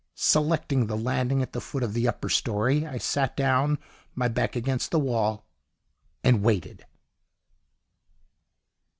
Selecting 0.15 0.87
the 0.87 0.97
landing 0.97 1.43
at 1.43 1.53
the 1.53 1.61
foot 1.61 1.83
of 1.83 1.93
the 1.93 2.07
upper 2.07 2.27
storey, 2.27 2.87
I 2.87 2.97
sat 2.97 3.37
down, 3.37 3.77
my 4.15 4.27
back 4.27 4.55
against 4.55 4.89
the 4.89 4.97
wall 4.97 5.45
and 6.23 6.41
waited. 6.41 6.87